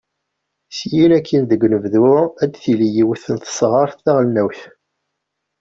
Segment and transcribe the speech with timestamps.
[0.77, 2.07] Syin akin deg unebdu,
[2.43, 4.61] ad tili yiwet n tesɣert taɣelnawt.